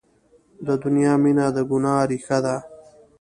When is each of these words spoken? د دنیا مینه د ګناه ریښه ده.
د 0.65 0.67
دنیا 0.83 1.13
مینه 1.23 1.45
د 1.55 1.57
ګناه 1.69 2.01
ریښه 2.09 2.37
ده. 2.45 2.55